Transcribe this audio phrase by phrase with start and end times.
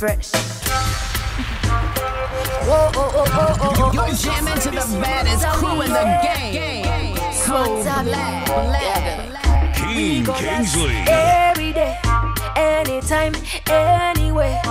[0.00, 0.30] fresh.
[2.64, 7.16] Whoa, oh, oh, oh, oh, oh, You're jamming to the baddest crew in the game.
[7.34, 9.74] So black, black.
[9.76, 11.04] Keen Kingsley.
[11.06, 11.98] Every day,
[12.56, 13.34] anytime,
[13.66, 14.62] anywhere.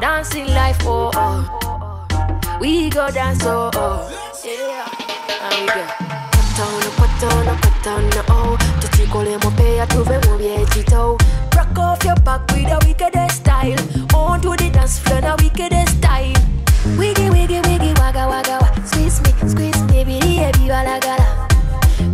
[0.00, 1.58] Dancing life, oh, oh.
[1.64, 2.58] oh.
[2.60, 4.06] We go dance, oh, oh.
[4.44, 4.86] Yeah.
[5.42, 5.82] And we go.
[6.30, 8.75] Put on, put on, put on, oh.
[8.96, 11.22] Chicolemo pay a it out.
[11.54, 13.76] Rock off your back with a wickedest style.
[14.14, 16.32] On to the dance floor, the wickedest style.
[16.96, 18.86] Wiggy, wiggy, wiggy, wagga, wagga, wagga.
[18.86, 21.46] Squeeze me, squeeze me, baby, baby, wala, gala.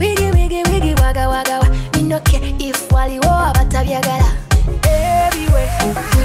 [0.00, 1.70] Wiggy, wiggy, wiggy, wagga, wagga, wagga.
[1.94, 4.18] Me no care if wali wo abata gala.
[4.82, 5.70] Everywhere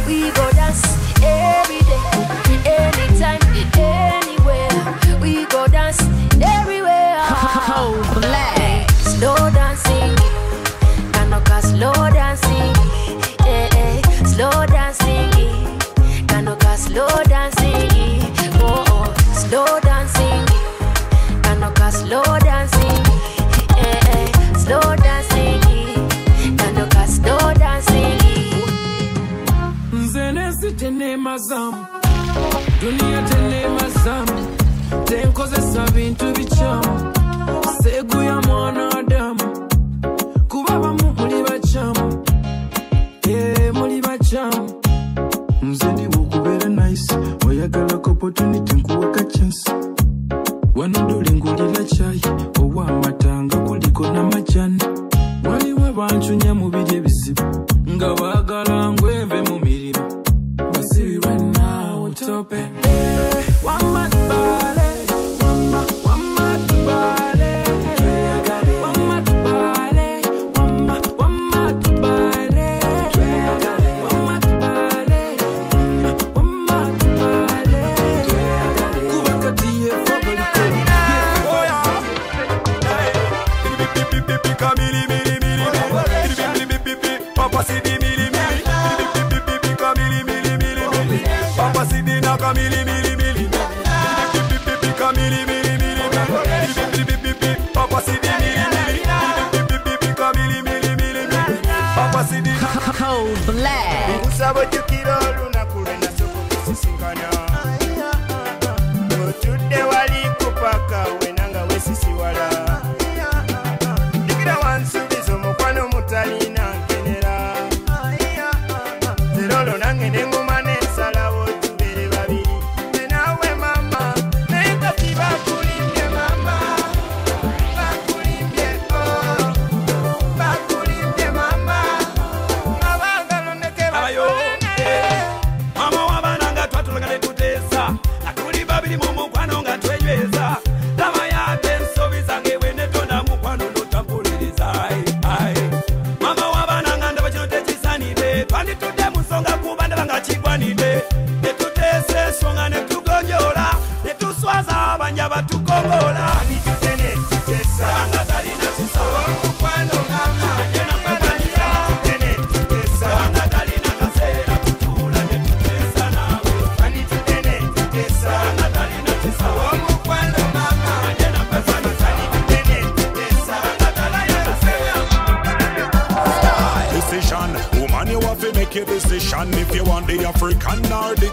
[0.08, 0.82] we go dance,
[1.22, 2.02] every day,
[2.66, 3.42] anytime,
[3.78, 6.17] anywhere we go dance.
[11.78, 12.74] slow dancing,
[13.46, 15.30] eh, eh, slow dancing,
[16.26, 20.46] kanoka slow dancing, oh oh, slow dancing,
[21.46, 23.04] kanoka slow dancing,
[23.78, 25.62] eh, eh, slow dancing,
[26.58, 28.18] kanoka slow dancing.
[29.92, 31.86] Mzenesi tene mazamu,
[32.82, 34.48] dunia tene mazamu,
[35.06, 37.17] tenkozesa bintu bichamu.
[48.28, 49.72] opportunity nkuwaka chance
[50.76, 52.22] wano dole ngulira cyayi
[52.62, 54.84] ow'amatanga kuliko n'amajani
[55.50, 57.44] waliwo abanjunya mu biri ebizibu
[57.96, 58.77] nga baagala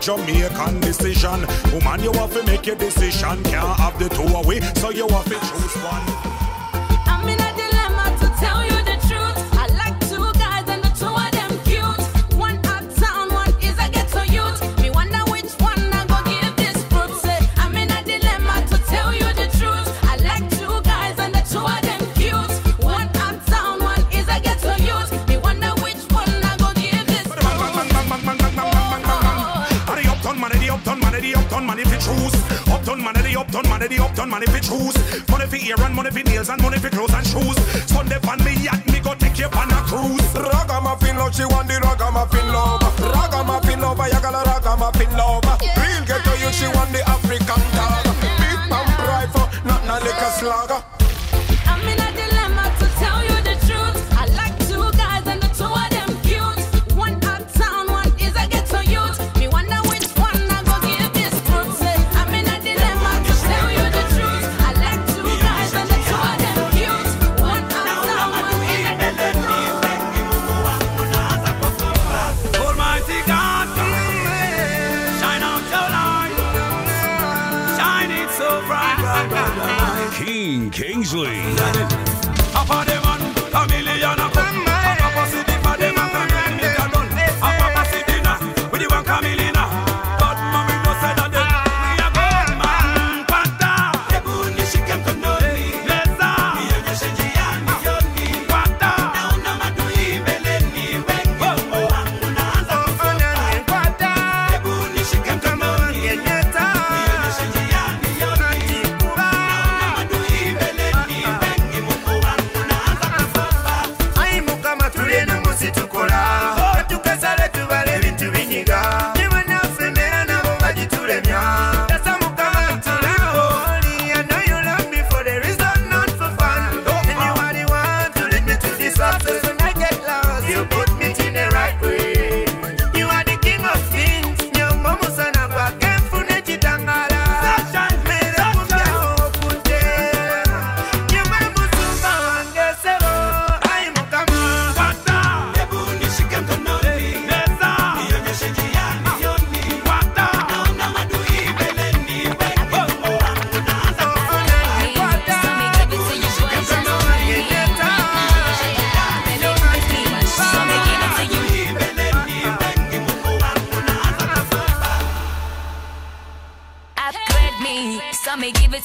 [0.05, 0.44] Jamaica.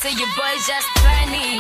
[0.02, 1.60] to your boy, just funny.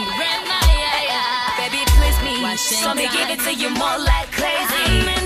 [1.57, 2.55] Baby, please me.
[2.55, 5.18] So me give it to you more like crazy.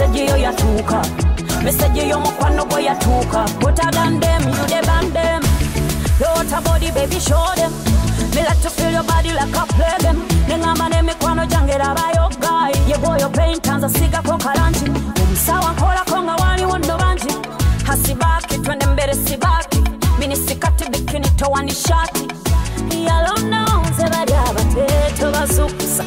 [0.00, 1.02] meseji yo yatuuka
[1.64, 5.42] meseji y'omukwano gwe yatuuka butagandem yudebandem
[6.20, 7.70] lowota body baby show them
[8.34, 12.28] me like to feel your body like I play them Nenga mane mkwano jangera bayo
[12.40, 12.40] guy.
[12.40, 14.84] Neŋamba n'emikwano gyange rabayogayi yegwoyo peintanza sigako kalanti
[15.22, 17.34] omusawa nkolako nga waliwo nno bangi
[17.86, 19.82] hasibaki twende mbere sibaki
[20.18, 22.28] minisikati bikini towanishati
[23.06, 26.04] yalona nze bali abateto bazukusa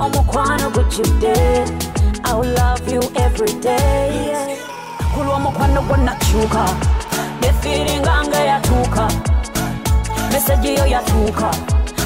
[0.00, 1.34] omukwano gujjudde
[2.24, 4.56] i will love you every day.
[5.14, 6.64] Kulwomukwano gwonakyuka
[7.40, 9.08] nefiringa nga yatuuka
[10.32, 11.50] meseji yo yatuuka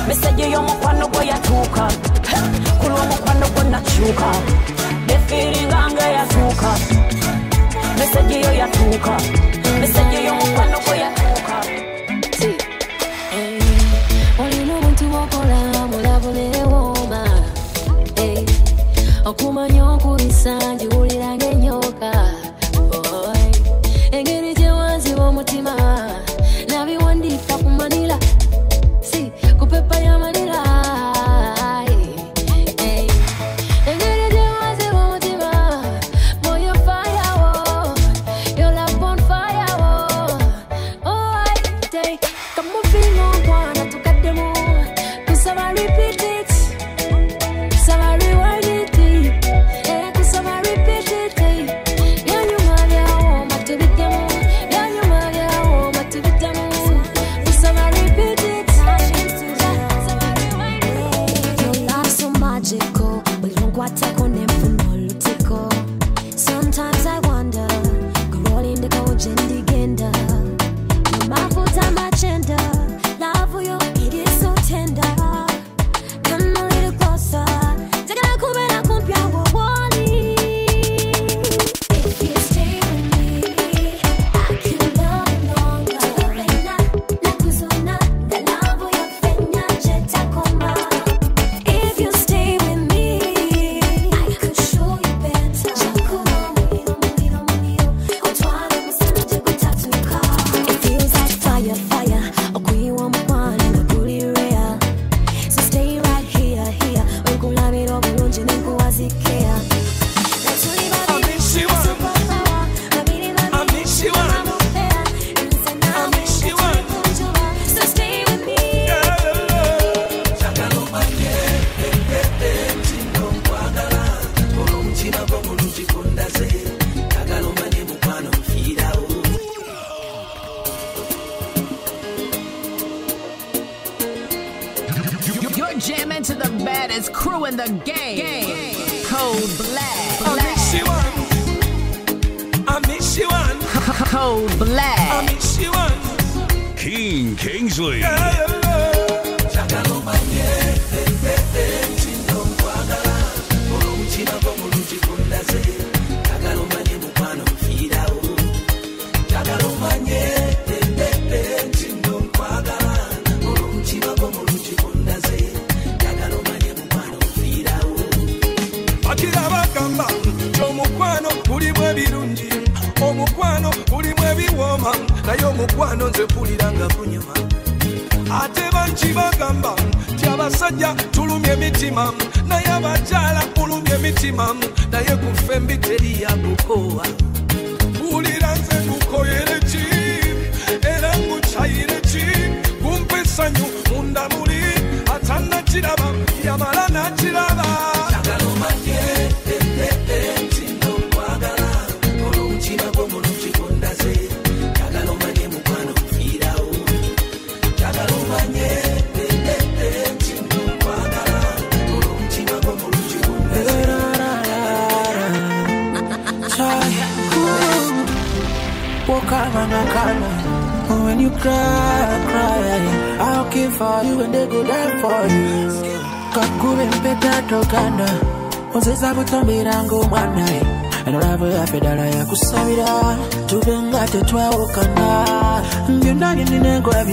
[0.08, 1.84] meseji y'omukwano gwe yatuuka
[2.80, 4.28] kulwomukwano gwonakyuka
[5.06, 6.70] nefiringa nga ya chuka,
[8.44, 9.14] yo yatuuka
[9.80, 10.93] meseji y'omukwano gwe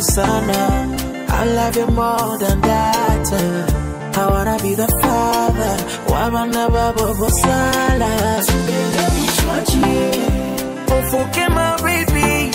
[0.01, 3.33] enkola bisana I love you more than that.
[4.17, 5.77] I wanna be the father.
[6.07, 8.11] W'abaana babo bosala
[10.87, 12.51] ofuke my baby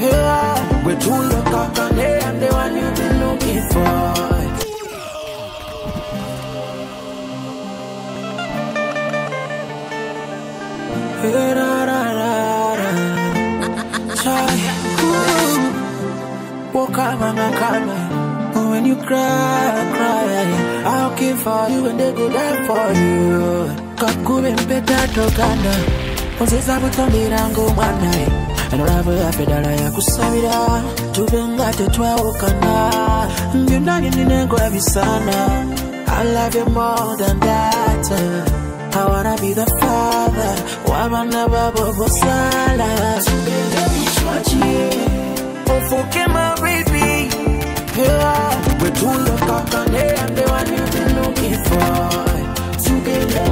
[0.00, 0.82] yeah.
[0.84, 4.03] wetulokakane and the one you've looking for
[16.94, 23.70] When you cry, cry, I'll keep for you and they go die for you.
[23.96, 25.74] Kakube mpeta tokana,
[26.40, 28.10] ozeza butombera ng'omwana
[28.72, 30.82] enolava yafedala yakusabira
[31.12, 32.90] tubenga tetwawukana
[33.52, 35.64] byonna byennina enkola bisana
[36.06, 38.12] I love you more than that.
[38.96, 40.54] I wanna be the father.
[40.86, 43.18] W'abaana babo bosala.
[43.18, 45.33] Ofuke
[45.68, 47.28] my baby
[47.96, 48.60] yeah.
[48.80, 51.98] wetulokakane and the one you've been looking for
[52.82, 53.46] together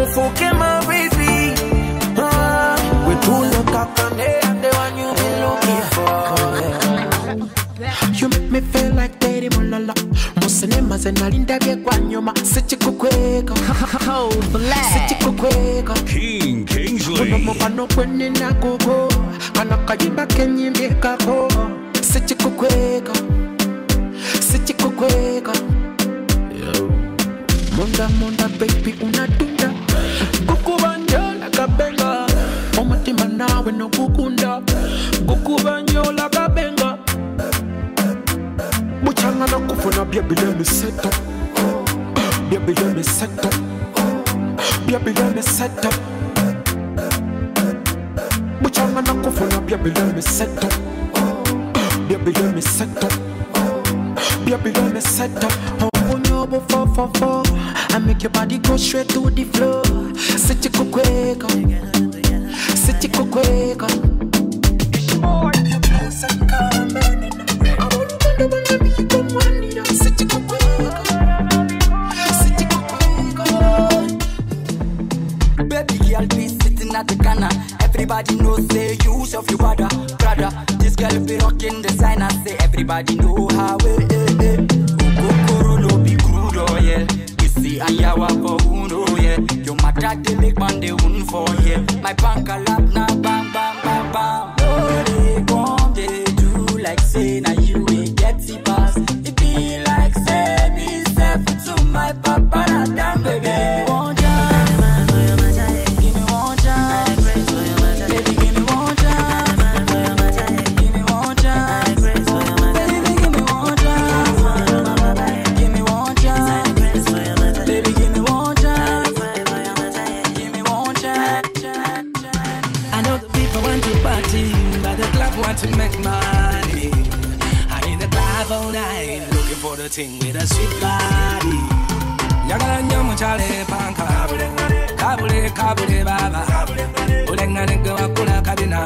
[0.00, 1.54] ofuke my baby
[2.18, 2.76] ah.
[3.08, 6.10] wetulokakane and the one you've been looking for
[8.20, 9.94] You make me feel like Lady Mulala
[10.42, 12.34] Musinema ze nalindabye kwa nyuma.
[12.54, 13.54] Sichikukweka
[14.04, 15.08] Cold Black.
[15.08, 15.94] Sichikukweka
[19.60, 21.48] kano kayimba kenyimbikako
[22.00, 23.12] sikikukweka
[24.40, 25.52] sikikukweka
[27.76, 29.70] munda munda baby unadunda
[30.46, 32.26] gukubanjola kabenga.
[32.78, 34.62] Omutima nawe nogukunda
[35.26, 36.98] gukubanjola kabenga.
[39.02, 41.08] Muchanga nokufuna byebilemiseto
[42.50, 43.48] byebilemiseto
[44.86, 45.88] byebilemiseto
[48.80, 50.66] Byebileme seto Byebileme seto Muchanga na kufuna byebileme seto
[52.08, 53.08] Byebileme seto
[54.44, 55.48] Byebileme seto
[55.94, 57.42] Omunyobo fo fo fo
[57.92, 59.82] I make your body go straight to the floor.
[60.38, 61.48] Sichikukweka
[62.74, 63.86] Sichikukweka
[75.68, 77.79] Baby girl be sitting at the corner.
[78.00, 80.50] Everybody knows say you of your brother, brother.
[80.78, 82.30] This girl be rocking the sign designer.
[82.46, 84.40] Say everybody know how it is.
[84.40, 84.66] Eh, eh.
[84.96, 87.06] Kokoro no be crude oh, oil.
[87.42, 89.38] You see ayawa for uno yeah.
[89.66, 91.84] Your matter they make man they win for yeah.
[92.00, 93.29] My bank a lap now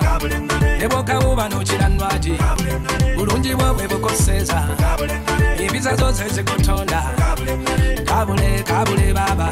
[0.00, 2.34] kabina ne bwokawuba n'okira ndwagi
[3.16, 4.64] bulungi bwo bwe bukoseza.
[5.58, 7.02] Empiza zose zikutonda
[8.04, 9.48] kabule kabule baba.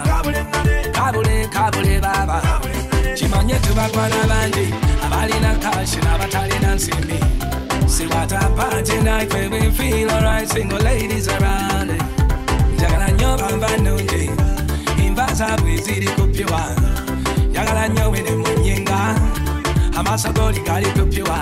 [0.93, 2.43] Kabule kabule baba.
[3.15, 4.75] Kimanye tubakwana bangi
[5.07, 7.19] abalina kashi n'abatalina nsimbi
[7.87, 11.91] See what a party night where we feel alright, single ladies around.
[11.91, 12.03] It.
[12.77, 14.31] Njagala nnyo bamba nungi,
[15.07, 16.63] imbaza bweziri kupyiwa.
[17.51, 19.15] Njagala nnyo wene munyinga,
[19.97, 21.39] amaaso goli gali kupyiwa.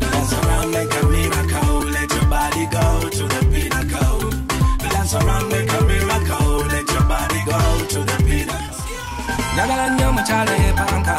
[0.00, 4.30] Dance around make a miracle, let your body go to the pinnacle.
[4.90, 7.60] Dance around make a miracle, let your body go
[7.92, 8.66] to the pinnacle.
[9.54, 11.16] Njagala nnyo mukyala epanka,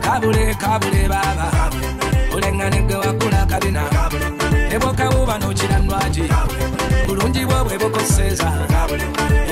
[0.00, 1.70] kabule kabule baba.
[2.34, 3.82] olengane gwe wakula kabina
[4.70, 6.22] ne bwokawuba n'okira ndwagi
[7.06, 8.52] bulungi bwo bwe bukoseza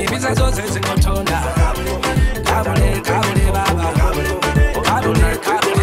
[0.01, 1.43] empiza zose zikotonda
[2.45, 3.85] kabule kabule baba
[4.83, 5.74] kabule kabule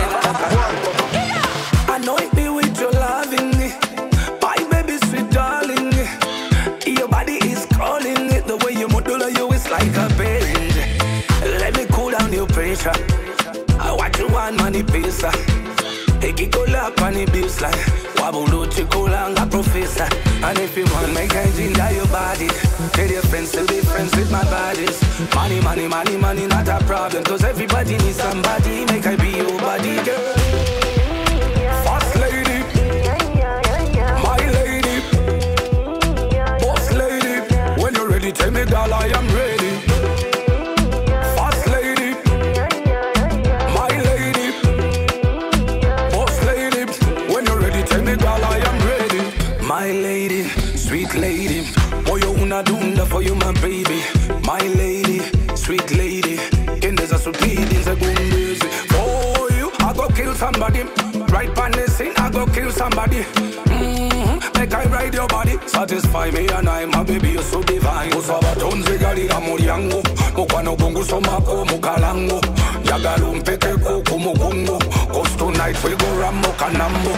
[14.81, 15.31] money pesa.
[16.21, 17.77] Ikikola pani baseline
[18.15, 20.07] Wabulu chikola nga professor.
[20.43, 22.47] And if you want make I ginger your body.
[22.93, 25.01] Tell your friends to be friends with my bodies.
[25.35, 27.23] Money, money, money, money not a problem.
[27.23, 28.85] Cause everybody needs somebody.
[28.85, 30.33] Make I be your body girl.
[31.85, 32.63] First lady.
[34.23, 35.01] My lady.
[36.61, 37.81] Boss lady.
[37.81, 39.40] When you're ready tell me girl I am ready
[60.73, 61.31] somebody.
[61.31, 63.23] Right on the scene, I go kill somebody.
[63.23, 64.59] Mm-hmm.
[64.59, 68.11] Make I ride your body, satisfy me and I, my baby, you're so divine.
[68.11, 70.03] Usaba tonze gali la muriango,
[70.35, 72.41] mukwano gungu somako mukalango.
[72.83, 74.79] Njagala umpekeko ku mugongo
[75.13, 77.15] Cause tonight we go rambo kanambo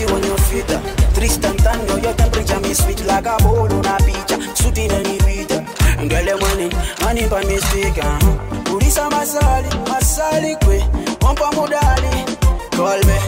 [0.00, 0.66] you on your feet.
[1.14, 4.32] Tristan Tango, your temperature me sweet like a bowl on a beach.
[4.32, 5.48] uh, Shooting any beat.
[5.48, 6.68] Girl, the money,
[7.04, 7.98] money by mistake.
[8.02, 8.72] Uh.
[8.74, 10.78] Urisa masali, masali kwe,
[11.22, 12.24] wampa mudali.
[12.76, 13.18] Call me,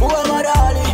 [0.00, 0.86] muga madali,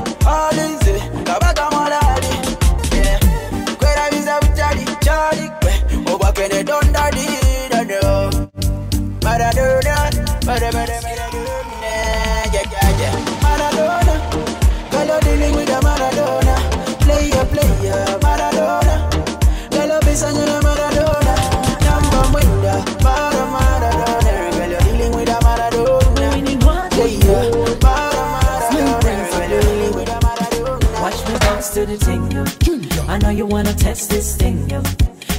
[33.48, 34.82] wanna test this thing, yo.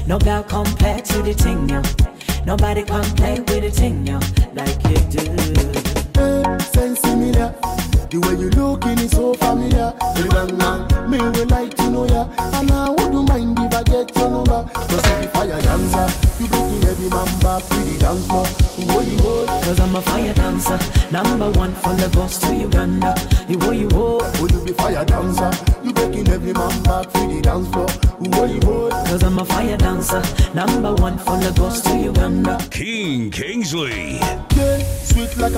[0.07, 1.81] No girl compare to the thing, yo.
[2.45, 3.03] Nobody can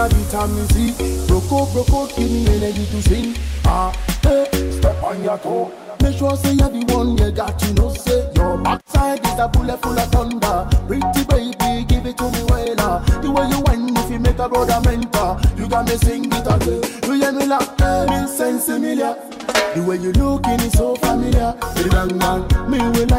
[0.01, 1.27] a vitamin C.
[1.27, 3.35] Broke out, give me energy to sing.
[3.65, 3.91] Ah,
[4.23, 5.71] hey, step on your toe.
[6.01, 9.99] Make sure say everyone you got you know say your backside is a bullet full
[9.99, 10.67] of thunder.
[10.87, 12.99] Pretty baby, give it to me well.
[13.21, 16.47] The way you whine, if you make a brother mentor, you got me sing it
[16.47, 16.81] again.
[17.05, 19.15] You hear me like hey, me sense familiar.
[19.75, 21.53] The way you looking is so familiar.
[21.91, 23.10] Man, me will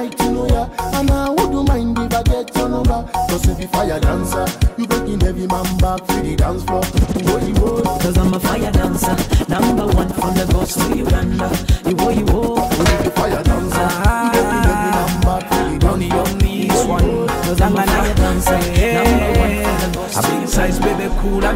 [3.42, 3.54] dancer.
[3.60, 4.46] be fire dancer,
[4.78, 6.80] you breaking every man back for the dance floor.
[6.80, 9.16] Boy, oh, Cause I'm a fire dancer,
[9.48, 11.50] number one from the coast to Uganda.
[11.88, 13.88] You oh, you fire dancer,
[14.22, 16.26] you breaking every man back for the dance floor.
[16.38, 20.78] This one, cause I'm a fire dancer, number one from the coast A big size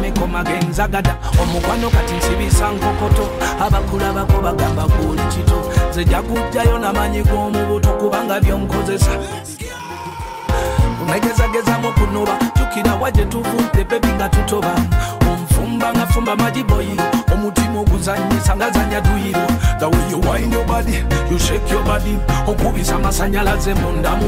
[0.01, 3.29] mikoma genzagada omukwano kati nsibisa nkokoto
[3.61, 9.11] abakula bagamba guli kito nze jakujjayo namanyi g'omubuto kubanga byonkozesa
[11.07, 14.75] onegezagezamu kunoba jukira waje tuvudde bebi nga tutoba.
[15.21, 16.97] Omufumba nga fumba majiboyi
[17.33, 19.47] omutima oguzanyisa nga zanya duyiro
[19.79, 24.19] the way you wind your body you okubisa amasanyalaze munda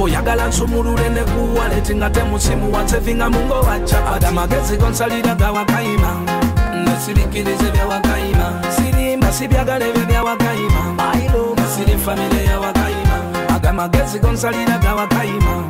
[0.00, 6.20] oyagala nsumulule ne kuwaleti nga temusimu wansevinga mungo wacapati amagezi gonsalira gawakayima
[6.84, 10.82] nesibikirize byawakayima sirimba sibyagala ebyo byawakayima
[11.76, 13.16] siri famire yawakayima
[13.54, 15.64] agamagezi gonsalira gawakayima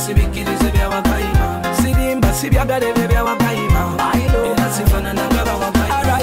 [0.00, 1.46] ndisibikirize byawakayima
[1.82, 3.82] sirimba sibyagala ebyo byawakayima
[4.48, 6.16] era sifananaga bawakayima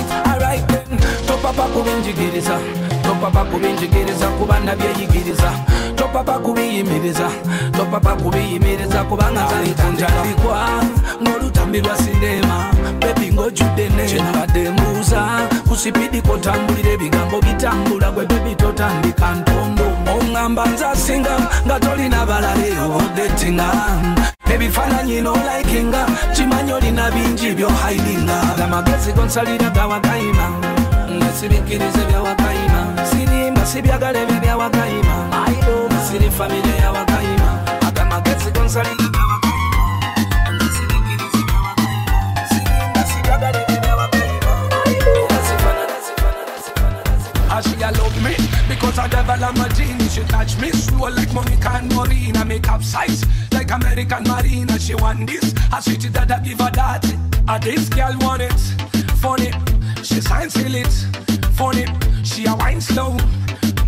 [1.28, 2.58] topapa kubinjigiriza
[3.06, 5.50] topapa kubinjigiriza kuba nabyeyigiriza
[5.96, 7.30] topapa kubiyimiriza.
[7.78, 10.58] Topapa kubiyimiriza kubanga zalikunjalikwa
[11.22, 12.58] ng'olutambi lwa sinema
[13.38, 15.22] ng'ojjudde nenabadde mbuuza
[15.68, 19.88] ku sipidi kotambulira ebigambo bitambula gwe bebi totandika ntondo.
[20.14, 20.64] Oŋŋamba
[21.66, 22.70] nga tolina balale
[24.54, 26.02] ebifaananyi nolaikinga
[26.34, 27.54] kimanyi olina bingi
[29.14, 29.70] gonsalira
[33.68, 34.40] sibyagala ebyo
[37.88, 39.17] agamagezi gonsalira
[48.80, 50.08] because I devil am a genie.
[50.10, 52.46] She touch me slow like Monica and Marina.
[52.46, 54.80] Make capsize like American Marina.
[54.80, 57.06] She want this, I switch it that I give her that.
[57.50, 58.60] A this girl want it,
[59.18, 59.52] funny.
[60.04, 60.94] She sign seal it,
[61.54, 61.86] funny.
[62.24, 63.18] She a wine slow,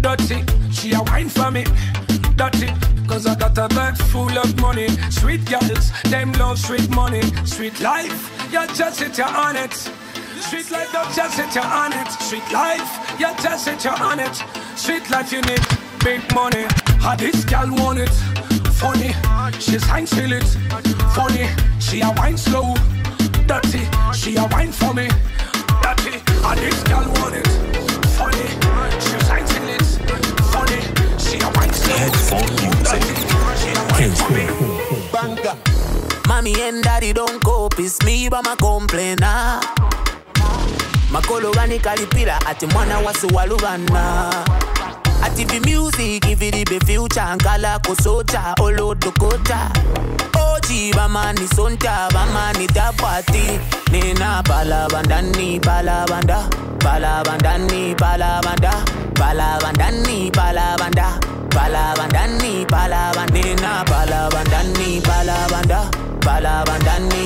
[0.02, 0.44] dirty.
[0.72, 1.64] She a wine for me,
[2.36, 2.70] dirty.
[3.08, 4.88] Cause I got a bag full of money.
[5.10, 7.22] Sweet girls, them love sweet money.
[7.46, 9.99] Sweet life, you just sit you on it.
[10.42, 12.12] Sweet life, don't just sit you on it.
[12.22, 14.36] Sweet life, you just sit you on it.
[14.76, 15.62] Sweet life, you need
[16.04, 16.66] big money.
[17.00, 18.10] How this girl want it?
[18.80, 19.14] Funny,
[19.60, 20.48] she sign seal it.
[21.14, 21.48] Funny,
[21.80, 22.74] she a wine slow.
[23.46, 25.08] Dirty, she a wine for me.
[25.84, 27.48] Dirty, how this girl want it?
[28.18, 28.48] Funny,
[29.00, 29.82] she sign seal it.
[30.52, 30.82] Funny,
[31.20, 32.40] she a wine slow.
[32.88, 33.16] Dirty,
[33.60, 34.46] she a wine for me.
[35.12, 35.58] Banga.
[36.28, 39.60] Mommy and daddy don't cope, it's me but my complainer.
[41.12, 44.30] Makolo ganikalipira ati mwana wasiwalubana
[45.24, 49.72] ati vi music iviribe future nkala kosota olodokota
[50.54, 53.60] oji bamani sonta bamani tabwati
[53.92, 56.44] nena balabandani balabanda
[56.84, 58.74] balabandani balabanda
[59.20, 61.20] balabandani balabanda
[61.56, 63.30] balabandani balabanda.
[63.34, 65.80] Nena balabandani balabanda
[66.26, 67.19] balabandani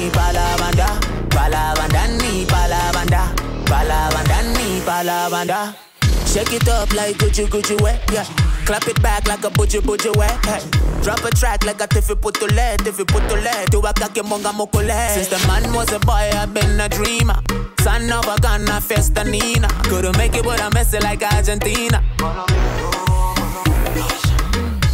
[5.44, 8.24] Shake it up like Gucci Gucci wet, yeah.
[8.66, 10.62] Clap it back like a butcher butcher wet, hey.
[11.02, 13.70] Drop a track like a tiffy putole, tiffy putole.
[13.70, 15.10] Do a kake monga mokole.
[15.10, 17.42] Since the man was a boy, I've been a dreamer.
[17.82, 19.68] Son of a gun, a festa Nina.
[19.84, 22.02] Couldn't make it, but I'm it like Argentina.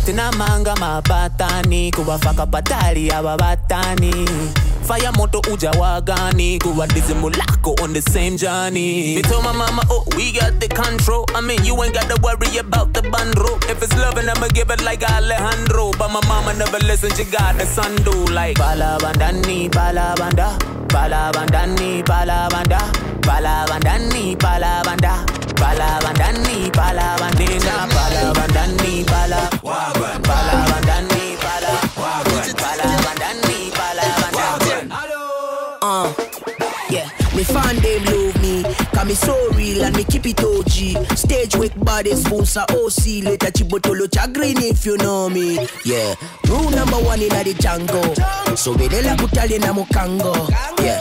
[0.05, 4.27] tinamanga mabatani kuwafaka patali ababatani
[4.89, 6.59] fire moto uja wagani.
[6.59, 9.15] Kuwa dizimu lako on the same journey.
[9.15, 11.25] Me told my mama oh we got the control.
[11.35, 13.57] I mean you ain't gotta worry about the bundle.
[13.69, 15.91] If it's loving i'ma give it like alejandro.
[15.97, 20.57] But my mama never listen she got the son do like balabandani balabanda
[20.89, 22.79] balabandani balabanda
[23.27, 25.13] balabandani balabanda
[25.61, 30.68] balabandani balabandina balabandani bala balabandani
[39.09, 41.17] me, so real and me keep it OG.
[41.17, 45.67] Stage wake body sponsor OC, later chibotolo chagrin if you know me.
[45.83, 46.15] Yeah,
[46.47, 48.15] rule number one in the jungle.
[48.55, 50.33] So bedela kutali na mukango.
[50.81, 50.99] Yeah,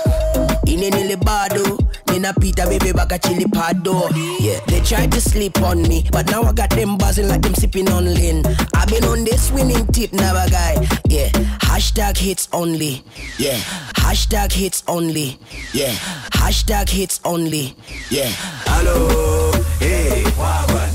[0.68, 1.78] inenele bado.
[2.06, 4.10] Ninapita baby baka chili pado.
[4.40, 7.54] Yeah, they tried to sleep on me, but now I got them buzzing like them
[7.54, 8.42] sipping on lean.
[8.74, 10.86] I've been on this winning tip, now, guy.
[11.08, 11.28] Yeah,
[11.60, 13.04] hashtag hits only.
[13.38, 13.58] Yeah,
[13.96, 15.38] hashtag hits only.
[15.72, 15.92] Yeah,
[16.32, 17.74] hashtag hits only.
[18.10, 18.30] Yeah.
[18.66, 20.90] Hello, hey, wagwan.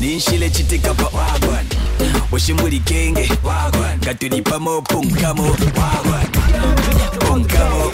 [0.00, 1.66] Ninshile chitika pa wagwan.
[2.00, 3.28] We mushe muri genge
[4.02, 5.54] nga tuli pamo punkamo
[7.18, 7.90] punkamo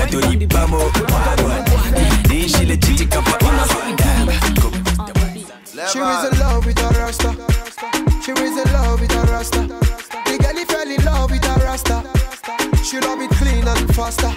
[0.00, 0.80] nga tuli pamo
[2.28, 2.78] ninshile
[5.92, 7.30] She was in love with a rasta.
[8.22, 9.62] She was in love with a rasta.
[9.66, 11.96] The girl he fell in love with a rasta.
[12.84, 14.30] She love it clean and faster.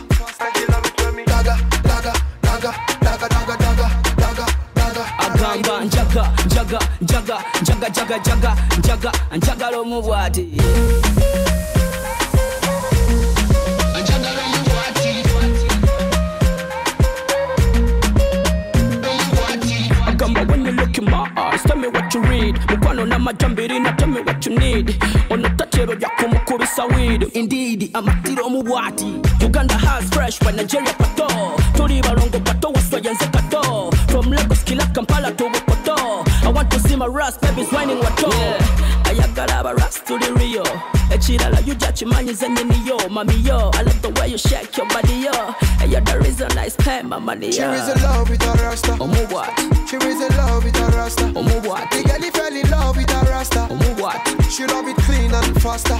[1.31, 2.71] Daga, daga, daga,
[3.05, 4.45] daga, daga, daga, daga,
[4.75, 5.05] daga.
[5.19, 10.43] agamba njaga njaga njaga njaga njaga njaga njaga njagala omubwati
[21.63, 22.55] eyes tell me what you read.
[22.67, 24.95] Mukwano n'amajambiri na tell me what you need.
[25.29, 27.23] Ono tatero lyakumukubisa weed.
[27.33, 31.27] Indeed amatiro omubwati uganda has fresh wa nigeria pato.
[31.75, 36.95] Tuli balongo pato waswayenze kato from lagos kila kampala to bukoto i want to see
[36.95, 38.29] my rust babies whining wato.
[39.05, 40.25] Ayagala abaras tuli
[41.13, 45.55] rio ekirala yuja kimanyize nyiniyo mamiyo i love the way you shake your body yo
[45.81, 48.53] and you're the reason i spend my money She yo was in love with a
[48.63, 48.91] rasta.
[48.99, 51.23] omubwati She was in love with a rasta.
[51.35, 53.67] omubwati The girl fell in love with a rasta.
[53.69, 55.99] omubwati She love it clean and faster.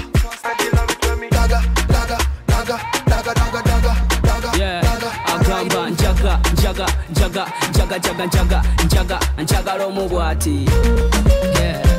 [1.31, 5.09] Daga, daga, daga, daga, daga, daga, daga, Yeah, daga.
[5.33, 10.65] agamba njaga njaga njaga njaga njaga njaga njaga njagala omubwati
[11.59, 11.81] Yeah.
[11.83, 11.92] Queen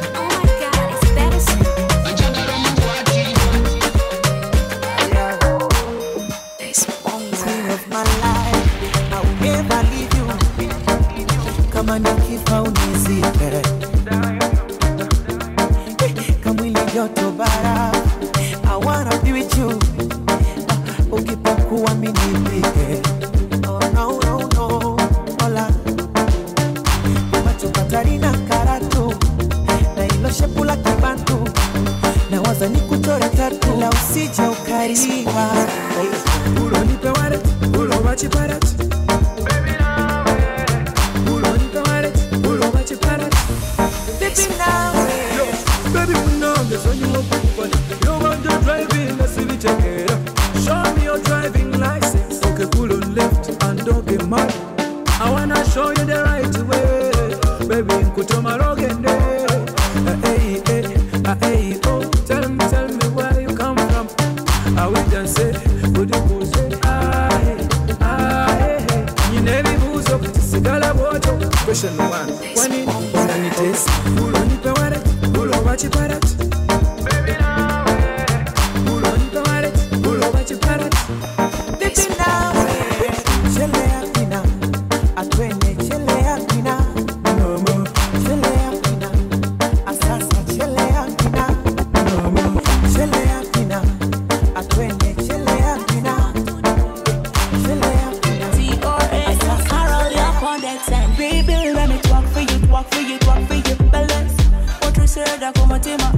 [105.53, 106.14] como tema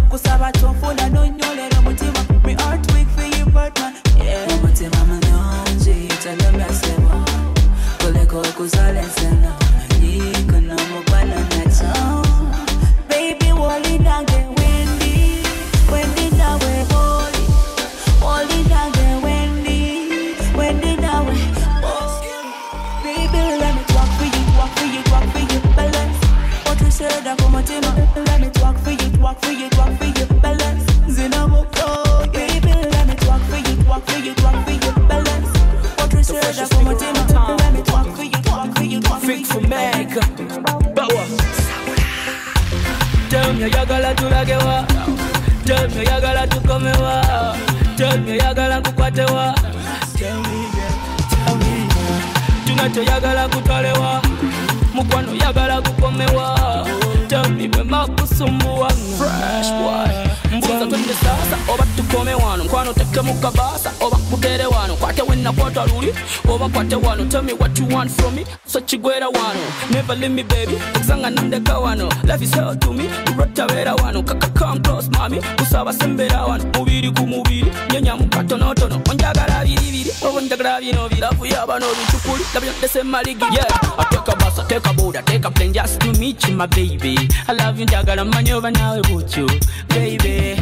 [66.66, 68.44] wakwate wano tell me what you want from me.
[68.66, 70.76] Sochigwera wano never leave me baby.
[70.92, 73.08] Kusanga nandeka wano life is hell to me.
[73.24, 77.72] Kurotabera wano kaka come close mami kusabasembera wano mubiri ku mubiri.
[77.92, 83.64] Nyenya mukatonotono onjagala biribiri oba onjagala bino birafu yaba n'obicukuli nabyondese maligi ye
[83.98, 87.16] ateka basa teka boda teka plane just to meet you my baby.
[87.48, 89.46] I love you njagala manyi oba nawe butyo
[89.88, 90.56] baby.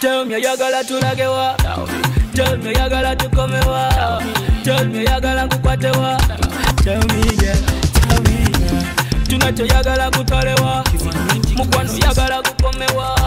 [0.00, 1.58] Tell me, you gotta to like it, what?
[2.32, 4.47] Tell me, you gotta to come, what?
[4.64, 5.04] Tell me
[9.28, 10.84] tunachoyagala kutolewa
[11.56, 13.18] mukwano yagala kukomewa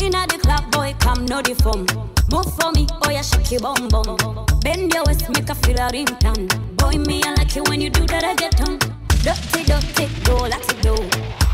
[0.00, 1.86] Inna the club, boy, come know the form.
[2.30, 4.16] Move for me, oh yeah, shake your bum bum.
[4.60, 6.46] Bend your waist, make a feel a rim tan.
[6.76, 8.78] Boy, me I like it when you do that, I get on.
[9.22, 10.94] Dirty, dirty, go like it do.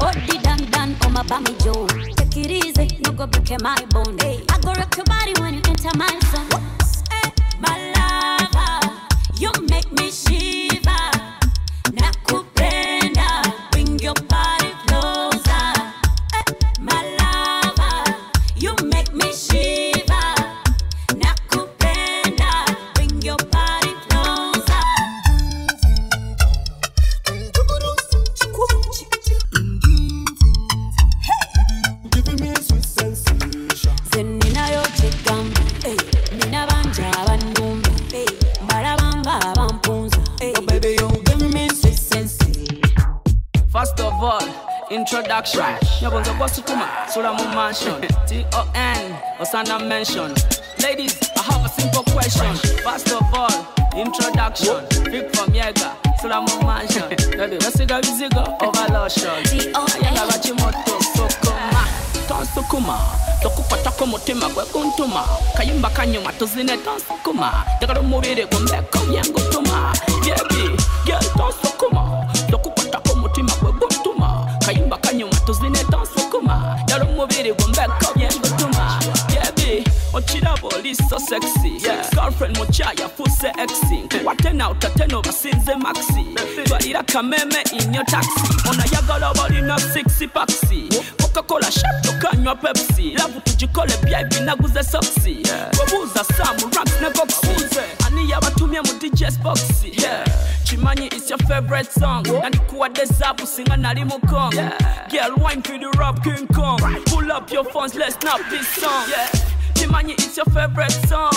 [0.00, 1.86] Oh, the dan dan, oh my bammy Joe.
[2.42, 4.16] It easy, no go break my bone.
[4.18, 6.62] Hey, I go rock your body when you enter my zone.
[7.12, 8.96] Hey, my lover,
[9.36, 11.10] you make me shiver.
[11.92, 12.49] Nakupenda,
[44.20, 45.64] of all, introduction.
[46.02, 48.00] Nyabonza kwa sukuma, sura mu mansion.
[48.28, 50.34] T-O-N, Osana mention.
[50.82, 52.54] Ladies, I have a simple question.
[52.84, 54.84] First of all, introduction.
[55.10, 57.08] Big from Yega, sura mu mansion.
[57.08, 59.42] Baby, bizigo over lotion.
[59.74, 61.84] Ayala bachimoto, sukuma.
[62.28, 62.98] Tonsukuma,
[63.42, 65.24] tokukwatako mutima gwe kuntuma
[65.56, 69.92] kayimba kanyuma tuzine tonsukuma njagala omubiri gumbeko byengutuma
[70.26, 70.49] yebi
[80.30, 81.78] okiraba oli oh, so sexy
[82.14, 86.26] girlfriend mukyaya fuse exi nkuwate nawe tateno basinze maxi.
[86.64, 88.68] Twalira kameme inyo taxi.
[88.70, 90.88] Onayagala balina six paxi.
[91.20, 93.14] Coca-cola shot tukanywa pepsi.
[93.18, 95.36] Lavu tugikole byaibi naguze soksi
[95.78, 99.92] webuuza samu ranks ne boxi ani yabatumye mu djs boxi
[100.64, 102.26] kimanyi is your favorite song.
[102.42, 104.54] Nandikuwadde zabu singa nali mu kong.
[105.10, 106.80] Girl wine to the rap king kong.
[107.06, 109.06] Pull up your phones let's snap this song
[109.82, 111.32] It's your favorite song.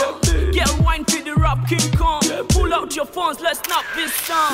[0.52, 2.22] Get wine to the rap King Kong.
[2.50, 4.54] Pull out your phones, let's snap this song.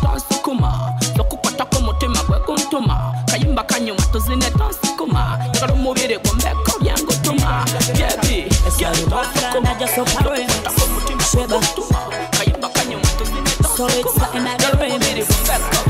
[0.00, 7.64] Tonsukuma, tokukwatako mutima gwe kuntuma kayimba kanyuma tuzine tonsukuma njagala omubiri gumbeko byengutuma
[7.98, 8.50] yebi
[12.38, 15.82] kayimba kanyuma tuzine tonsukuma njagala omubiri gumbeko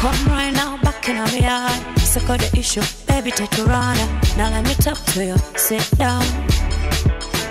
[0.00, 1.85] Come right now, back in my yard.
[2.16, 4.08] Circle the issue, baby, take your runner.
[4.38, 5.36] Now let me talk to you.
[5.54, 6.24] Sit down.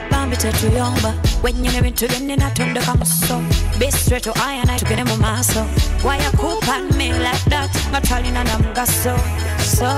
[0.10, 3.38] Bambi tetuyomba wenyine bintu byeninatondeka muso
[3.78, 5.62] be straight to iron I tugende mu maaso
[6.02, 7.70] why you cool on me like that?
[7.92, 9.14] Nga twalina na mugaso
[9.62, 9.92] so.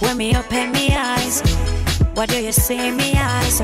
[0.00, 1.40] When me open me eyes
[2.16, 3.62] what do you see in me eyes?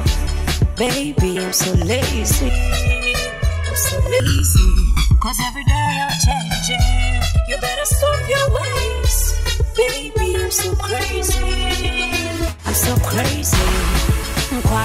[0.76, 2.46] Baby I'm so lazy.
[3.66, 4.70] I'm so lazy.
[5.18, 7.19] Cause every day you're changing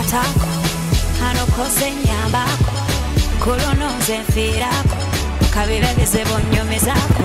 [0.05, 0.47] nkwatako
[1.19, 2.71] hanokoze nyambako
[3.43, 4.97] kulonoze nfiirako
[5.53, 7.23] kabiregeze bonyomezako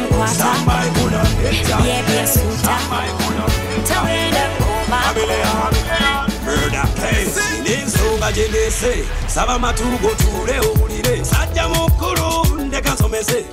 [0.00, 0.72] nkwatako
[1.86, 2.78] yebyesuta
[3.88, 5.20] tawenda kumako
[6.44, 7.40] Murder case.
[7.62, 13.44] N'ensonga gye ndeese saba matugo tuule owulire sajja mukulu ndeka nsomese.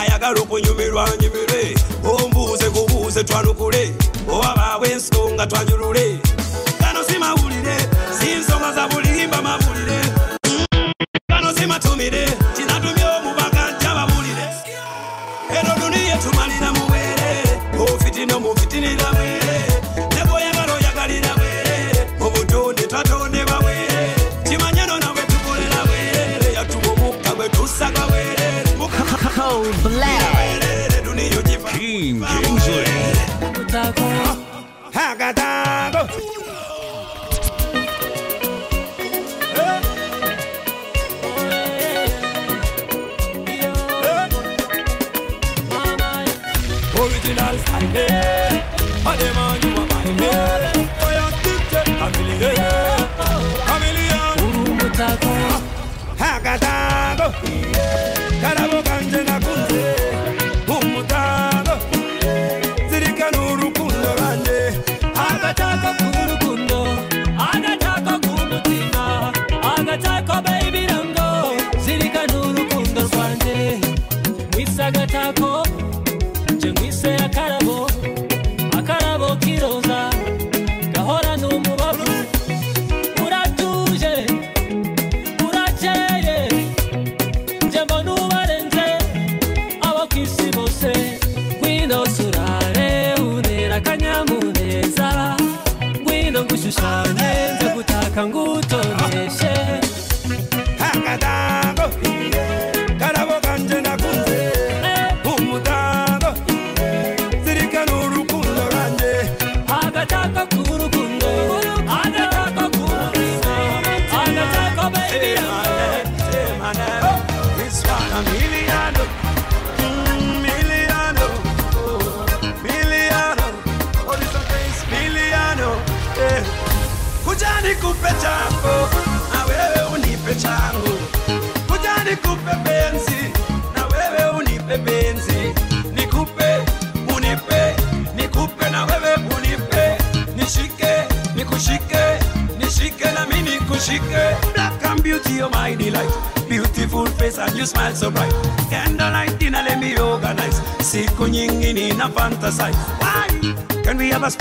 [0.00, 1.74] Ayagala okunyumirwa nyumirwe
[2.04, 3.94] ombuuze kubuuze twanukule.
[4.28, 6.33] Oba baawe ensonga twanjulule gano si mawulire
[8.64, 10.00] si nsonga za bulimba mawulire
[11.28, 11.66] gano si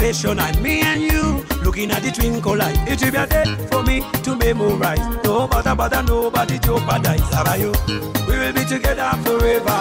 [0.04, 0.62] Can we have a special night?
[0.62, 2.76] Me and you, looking at the twinkle light.
[2.88, 5.00] It will be a day for me to memorize.
[5.24, 7.22] No bother, bother, nobody jeopardize.
[7.32, 7.72] How about you?
[8.28, 9.80] We will be together forever,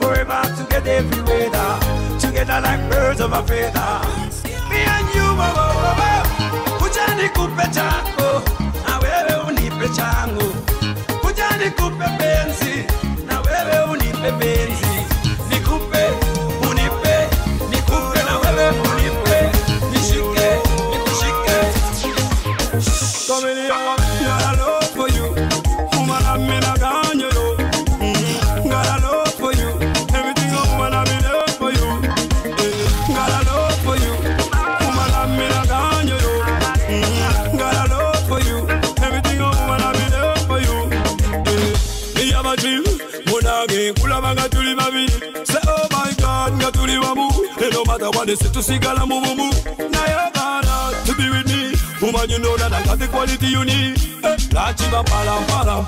[0.00, 2.18] forever together every weather.
[2.18, 4.00] Together like birds of a feather.
[4.70, 6.78] Me and you, oh, oh, oh, oh.
[6.80, 8.42] Kuja nikupe changu,
[8.86, 10.54] na wewe unipe changu.
[11.20, 12.86] Kuja nikupe penzi,
[13.26, 14.88] na wewe unipe penzi.
[48.28, 49.56] They say to see girl, I'm move, move.
[49.88, 51.72] Now you gotta to be with me.
[51.96, 53.96] Woman, you know that I got the quality you need.
[54.22, 55.80] Eh, La chiva para para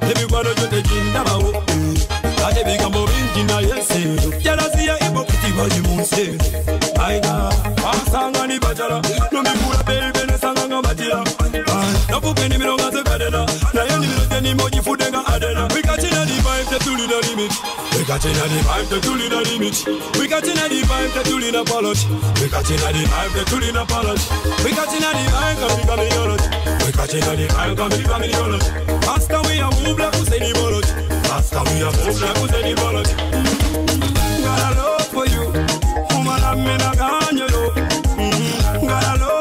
[0.00, 1.52] Debi kwano yo te jinda ba o
[2.40, 4.96] La debi gambo ringi na yesi Jealousy ya
[6.04, 6.38] say?
[6.96, 11.20] I got a song on the bajala No mi kula baby ne sanga nga bajila
[12.08, 15.68] Na pupe ni minonga se kadena Na yo ni minote ni moji fudenga adena
[18.14, 19.86] got in the vibe, the tune in the mix.
[20.18, 22.06] We got in the vibe, the tune in apology.
[22.38, 24.22] We got in the vibe, the tune in apology.
[24.62, 26.38] We got in the vibe, come big on the
[26.86, 28.58] We got in the vibe, come big on the
[29.02, 30.86] Master, we are move like Usain Bolt.
[31.26, 33.10] Master, we are move like Usain Bolt.
[34.46, 35.50] Got a love for you,
[36.14, 37.74] woman, I'm in a gun, you know.
[38.86, 39.33] Got a love.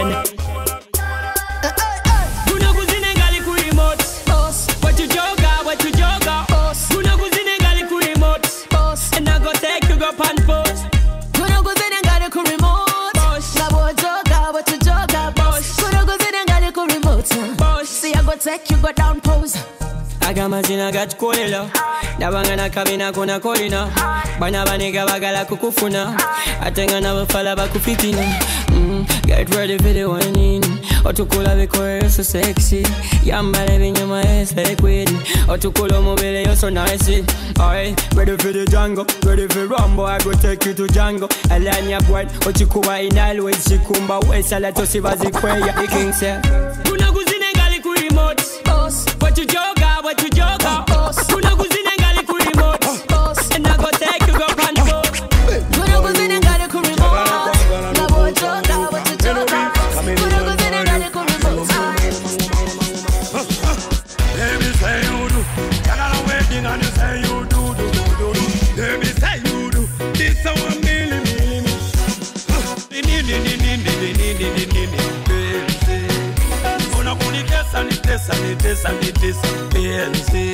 [0.00, 0.37] attention.
[22.18, 23.88] Gatukolera nabanga nakabina kunakolina
[24.40, 26.16] bana banega bagala kukufuna.
[26.62, 28.22] Ate nga nabafala bakufitina.
[28.70, 30.62] Mm, get ready for the whining.
[31.04, 32.82] Otukula bikolero so sexy.
[33.24, 35.08] Yambala ebinyuma ese liquid
[35.48, 37.22] otukula omubiri yo so nice.
[37.58, 40.04] Alright, ready for the jungle ready for rumble.
[40.06, 41.28] I go take you to jungle.
[41.50, 46.40] Alanya bwet okikuba in always kikumba wesala tosiba zikweya the king say
[46.84, 48.42] kuno kuzine ngali ku remote.
[49.20, 50.57] What you joga what you joga
[79.28, 79.38] is
[79.72, 80.47] fancy.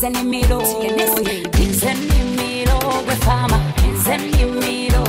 [0.00, 0.60] Zenimiro
[1.80, 3.60] zenimiro gwe fama
[4.04, 5.04] zenimiro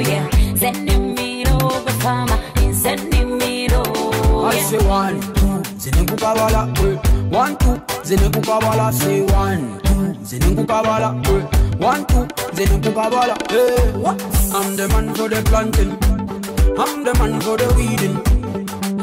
[0.00, 2.38] yeah zenimiro gwe fama
[2.82, 3.82] zenimiro
[4.70, 6.96] say one, two, zinengukabala, eh.
[7.30, 7.74] One, two,
[8.04, 11.42] zinengukabala, say one, two, zinengukabala, eh.
[11.78, 13.92] One, two, zinengukabala, eh.
[13.96, 14.22] What?
[14.54, 15.92] I'm the man for the planting.
[16.78, 18.16] I'm the man for the weeding.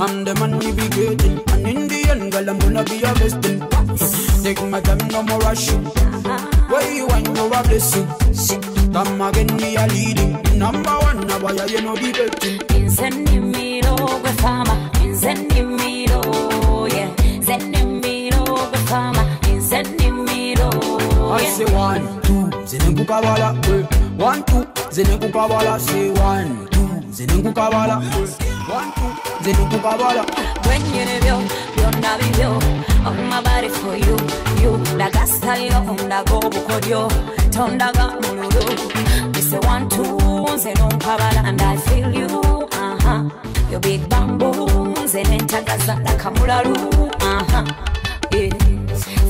[0.01, 1.39] I'm the man you be getting.
[1.51, 3.59] And in the end, girl, I'm gonna be your besting.
[4.47, 5.83] Take my time, no more rushing.
[6.71, 8.07] Where you want, you're a blessing.
[8.93, 10.39] Come again, me a leading.
[10.57, 12.59] Number one, now why you know the betting.
[12.85, 16.21] Nzennimiro gwe fama, nzennimiro,
[16.95, 17.09] yeah.
[17.39, 20.69] Nzennimiro gwe fama, nzennimiro,
[21.35, 21.49] I yeah.
[21.51, 23.83] say one, two, zinengukabala, eh.
[24.15, 28.27] One, two, zinengukabala, say one, two, zinengukabala, eh.
[28.71, 30.25] One, two, zinengukabala.
[30.63, 31.41] Gwenyine byo,
[31.75, 32.86] byonna bibyo.
[33.15, 34.17] Body for you,
[34.61, 34.77] you.
[34.95, 35.71] Ndaga style,
[36.05, 37.07] ndaga obukodyo.
[37.51, 38.47] Tondaga mululu.
[39.65, 40.03] One, two,
[40.55, 42.27] nze nonkabala and I feel you.
[42.71, 43.29] Uh-huh.
[43.71, 46.75] Your big bamboo, nze nentagaza like a mulalu.
[47.21, 47.65] Uh-huh.
[48.31, 48.51] Yeah.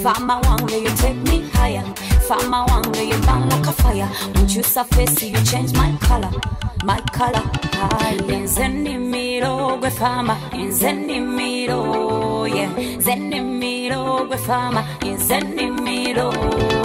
[0.01, 1.83] Farmer wange, you take me higher.
[2.27, 4.09] Farmer wange, you burn like a fire.
[4.35, 6.29] Once you surface, you change my color,
[6.83, 7.41] my color.
[8.43, 12.71] Nze nnimiro gwe farmer, nze nnimiro, yeah.
[12.97, 16.31] Nze nnimiro gwe farmer, nze nnimiro,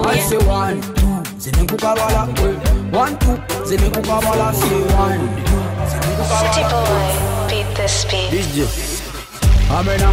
[0.05, 0.29] I yeah.
[0.29, 2.97] say one, two, zinengukabala, eh.
[2.99, 5.63] One, two, zinengukabala, say one, two,
[6.39, 8.31] City boy, beat this beat.
[8.31, 8.67] DJ.
[9.71, 10.13] Amena,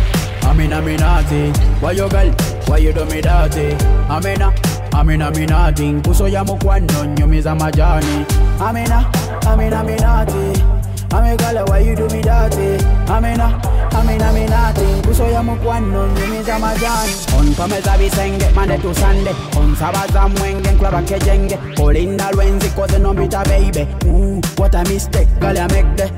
[0.50, 1.52] Amena Minati.
[1.82, 2.32] Why you girl?
[2.68, 3.76] Why you do me dirty?
[4.10, 4.54] Amena,
[5.00, 5.86] Amena Minati.
[5.92, 8.26] Nkuso ya mukwano nyumiza majani.
[8.68, 9.06] Amena,
[9.52, 10.64] Amena Minati.
[11.12, 12.62] Ame girl, why you do me dirty?
[12.62, 12.80] Eh?
[13.08, 13.60] Amena,
[13.98, 14.82] Amena Minati.
[15.00, 17.14] Nkuso ya mukwano nyumiza majani.
[17.40, 19.34] Onkomeza bisenge Monday to Sunday.
[19.60, 21.58] Onsabaza mwenge nkulaba kejenge.
[21.84, 23.88] Olinda lwenzi koze nombita baby.
[24.06, 26.04] Ooh, what a mistake, girl, I make the.
[26.04, 26.12] Eh?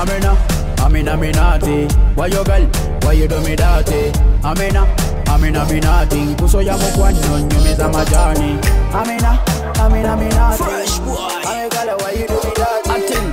[0.00, 0.36] Amina,
[0.84, 1.88] Amina Minati.
[2.16, 2.89] Why you girl?
[3.02, 4.12] Why you do me dirty?
[4.44, 4.86] Amina,
[5.28, 6.16] Amina Minati.
[6.16, 8.58] Nkuso ya mukwano nyumiza majani.
[8.94, 9.38] Amina,
[9.84, 10.62] Amina Minati.
[10.62, 11.16] Fresh boy.
[11.44, 12.90] Amina girl, why you do me dirty?
[12.90, 13.32] Atin,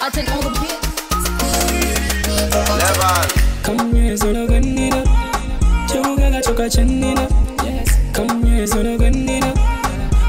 [0.00, 0.88] Atin all the beats.
[3.62, 5.02] Come here, so no good nina.
[5.88, 7.28] Choga choka chenina.
[7.64, 7.88] Yes.
[8.12, 8.82] Come here, so
[9.14, 9.54] no.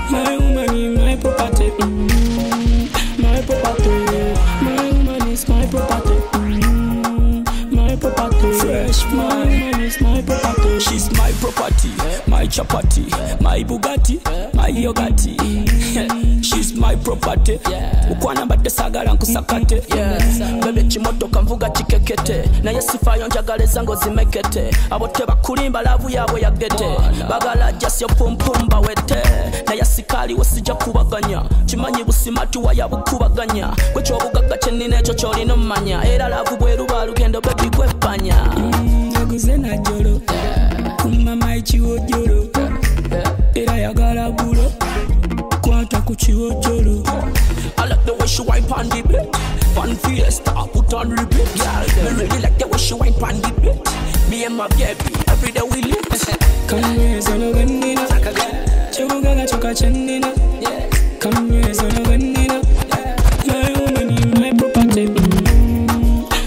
[0.10, 1.70] My woman is my property.
[1.72, 2.15] Mm,
[9.04, 9.16] property.
[9.16, 9.90] money.
[10.02, 10.80] my woman property.
[10.80, 11.90] She's my property,
[12.28, 14.20] my chapati, my Bugatti,
[14.54, 15.36] my yogati.
[16.44, 17.60] She's my property.
[18.12, 19.84] ukwana mbadde saagala nkusakate.
[20.66, 24.72] Bebe kimotoka nvuga kikekete naye sifayo njagala ezango zimekete.
[24.90, 26.98] Abo tebakulimba laavu yaabwe yagete
[27.30, 29.16] bagala jasyo pumpum bawete
[29.68, 31.42] naye sikaaliwo sijja kubaganya.
[31.66, 38.36] Kimanyi busimatuwa yabukubaganya gwe kyobugagga kyenina ekyo kyolina omumanya era laavu bweruba lugendo bebi gwepanya
[39.36, 40.22] Naguze na jolo.
[41.02, 42.48] Kumama ichiwojolo.
[43.54, 44.72] Era yagala bulo.
[45.62, 47.04] Kwata ku chiwojolo.
[47.78, 49.28] I like the way she wine pon the bed.
[49.76, 51.52] Fun fiesta, put on repeat.
[52.02, 54.30] Me really like the way she wine pon the bed.
[54.30, 54.96] Me and my baby,
[55.28, 56.08] every day we lit.
[56.70, 58.08] Come here, so no good nina.
[58.96, 60.32] Choga choka chenina.
[61.20, 62.24] Come here, so no good.
[63.46, 65.08] My woman my property.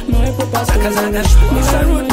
[0.08, 0.78] My property.
[1.52, 1.84] Mr.
[1.86, 2.07] Road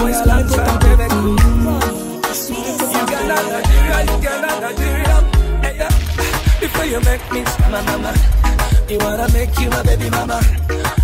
[6.96, 8.14] you make me my mama,
[8.88, 10.40] you wanna make you my baby mama.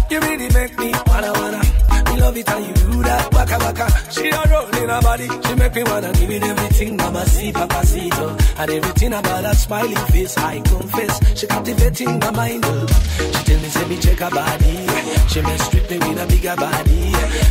[0.10, 1.62] You really make me wanna wanna.
[2.08, 3.88] Me love it how you do that waka waka.
[4.10, 7.52] She a roll in her body, she make me wanna give it everything, mama see
[7.52, 8.28] papacito,
[8.60, 10.38] and everything about that smiling face.
[10.38, 12.64] I confess, she captivating my mind.
[12.66, 12.88] oh.
[13.34, 14.88] She tell me say me check her body,
[15.28, 17.02] she may strip me with a bigger body.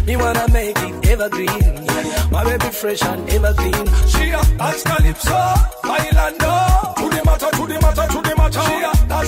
[0.07, 1.86] Me wanna make it evergreen,
[2.30, 3.86] my baby fresh and evergreen.
[4.09, 5.41] She a dance calypso,
[5.84, 8.60] to the matter, to the matter, to the matter.
[8.60, 9.19] She a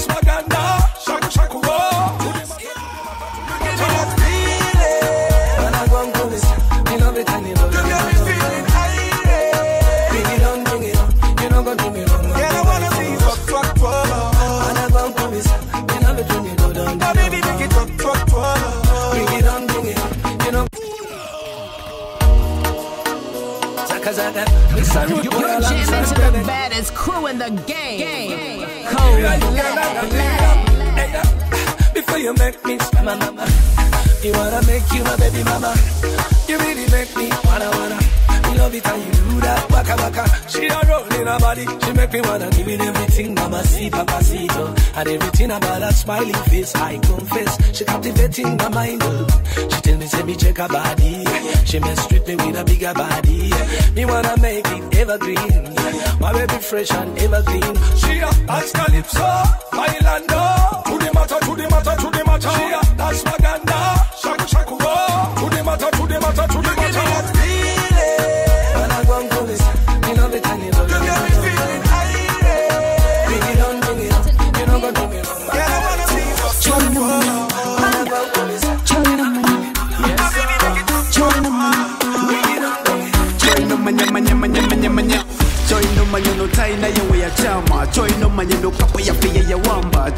[41.32, 44.64] her body, she make me wanna give it everything, mamacita, pasito.
[44.96, 49.00] And everything about her smiling face, I confess, she captivating my mind.
[49.02, 49.26] Oh.
[49.70, 51.24] She tell me, say me check her body,
[51.64, 53.50] she mess with me with a bigger body.
[53.94, 55.74] Me wanna make it evergreen,
[56.20, 57.74] my baby fresh and evergreen.
[57.96, 59.28] She a that's calypso,
[59.76, 62.50] bailando, to the matter, to the matter, to the matter.
[62.56, 63.80] She a that's maganda,
[64.20, 65.34] shaku shaku, oh.
[65.38, 67.41] to the matter, to the matter, to the matter.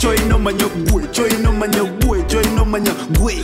[0.04, 3.34] Joy no manya gwe Joy no manya gwe Joy no manya gwe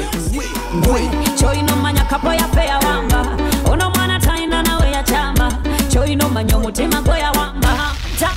[0.84, 1.00] Gwe
[1.38, 3.36] chori no manya kapo ya pe ya wamba.
[3.70, 5.58] Ono mwana taina nawe ya chama,
[5.92, 7.94] chori no manya mutima gwe ya wamba.
[8.18, 8.30] Ta.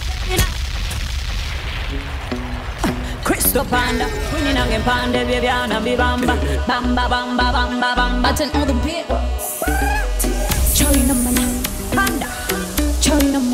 [3.23, 6.35] Kristo panda, kuni nange pande bye byana bibamba,
[6.67, 8.29] bamba bamba bamba bamba.
[8.29, 9.05] I all the beat.
[10.73, 11.45] Chori no manya,
[11.95, 12.27] panda,
[13.01, 13.52] chori no manya,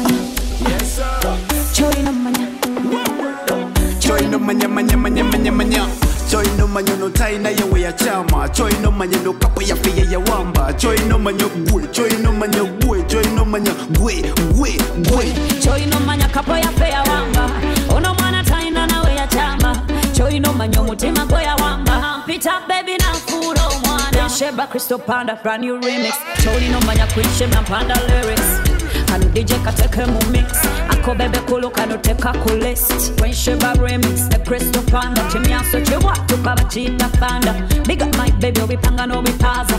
[6.67, 10.19] manya no tai na yewe ya chama Joy no manya no kapo ya fiye ya
[10.19, 10.73] wamba.
[10.77, 14.21] Joy no manya gwe Joy no manya gwe Joy no manya gwe
[14.55, 14.77] Gwe
[15.09, 15.25] Gwe.
[15.61, 17.49] Choi no manya kapo ya fe ya wamba.
[17.95, 19.75] Ono mwana taina nawe ya chama
[20.17, 22.23] Choi no manya mutima gwe ya wamba.
[22.25, 26.13] Pita baby na furo mwana Sheba Kristo Panda brand new remix.
[26.43, 28.68] Choi no manya Queen Sheba Panda lyrics
[29.09, 30.47] Kano DJ kateke mu mix.
[30.89, 36.13] Ako bebe kulu kano teka ku list Queen Sheba remix The Kristo Panda Chimyanso chiwa
[36.27, 37.53] tukaba chita panda
[37.87, 39.77] Big up my baby obipanga no bipaza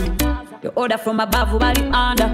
[0.63, 2.27] You order from above bali under?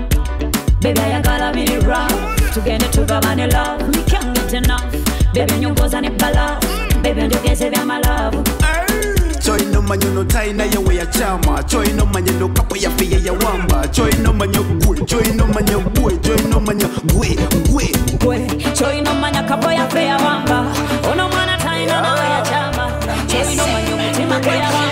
[0.81, 2.11] Baby, I gotta be rough
[2.53, 3.81] Tugende tugabane love.
[3.89, 4.85] We can't get enough.
[5.33, 6.59] Baby, nyongoza ne bala
[7.03, 8.43] Baby, njogeze vya malavu
[9.87, 11.63] Joy no manya no tai na yewe ya chama.
[11.67, 13.87] Joy no manyo no kapo ya fiye ya wamba.
[13.87, 17.35] Joy no manyo gwe Joy no manyo gwe Joy no manya gwe
[17.71, 17.87] Gwe
[18.19, 20.65] Gwe, choi no manya kapo ya fe ya wamba.
[21.11, 22.91] Ono mana taina na ya chama.
[23.27, 24.86] Choi no manyo mutima kwe ya wamba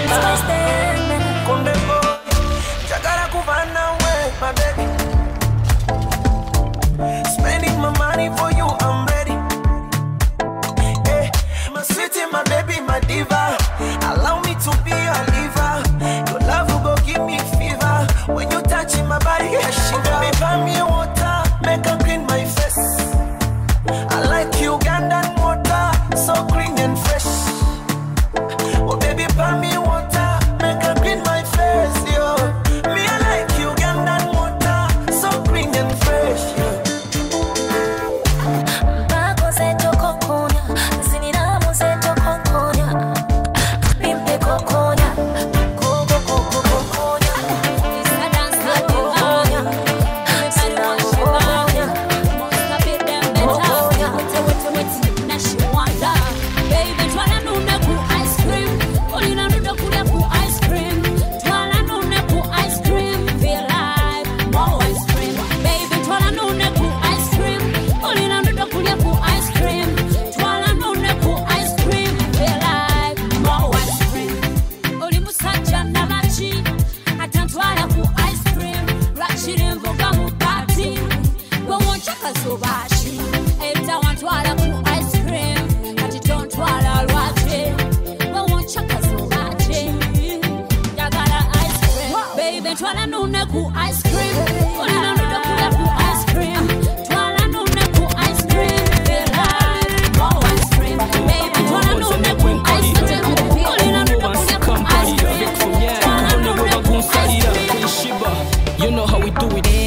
[108.96, 109.68] know how we do it.
[109.68, 109.85] Eh?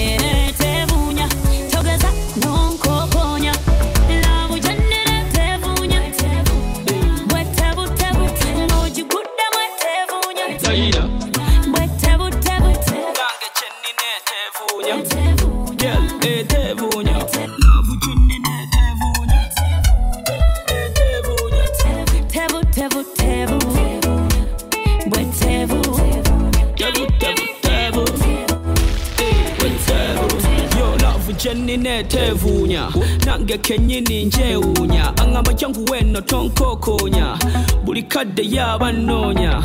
[38.18, 39.62] kadde y'abanoonya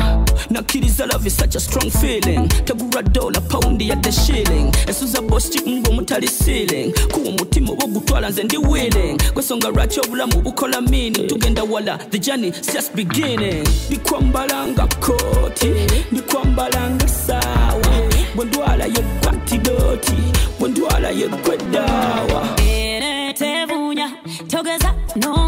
[0.50, 2.48] nakkiriza love is such a strong feeling.
[2.64, 4.70] Tegulwa dola paundi the shilling.
[4.86, 10.80] Esuza boschik ng'omutali sealing kuwa omutima oba ogutwala nze ndi willing gwesonga lwaki obulamu bukola
[10.80, 11.26] mini.
[11.26, 13.66] Tugenda wala the journey is just beginning.
[13.88, 15.70] Ndikwambalanga kooti
[16.12, 17.82] ndikwambalanga saawa
[18.36, 20.12] bwe ndwala yekwatidoti
[20.60, 24.10] bwe ndwala yegwedaawa eretebunya
[24.48, 25.43] togeza no.